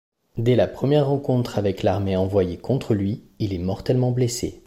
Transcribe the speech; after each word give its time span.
Dès 0.35 0.55
la 0.55 0.65
première 0.65 1.05
rencontre 1.09 1.59
avec 1.59 1.83
l’armée 1.83 2.15
envoyée 2.17 2.57
contre 2.57 2.95
lui, 2.95 3.21
il 3.37 3.53
est 3.53 3.59
mortellement 3.59 4.09
blessé. 4.09 4.59